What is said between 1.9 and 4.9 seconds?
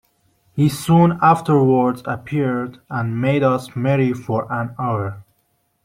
appeared and made us merry for an